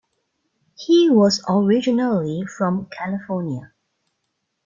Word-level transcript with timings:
He 0.73 1.11
was 1.11 1.45
originally 1.47 2.43
from 2.47 2.87
California. 2.91 3.71